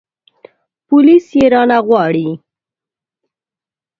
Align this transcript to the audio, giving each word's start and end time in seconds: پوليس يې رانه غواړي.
پوليس 0.87 1.25
يې 1.37 1.45
رانه 1.53 1.77
غواړي. 1.85 2.29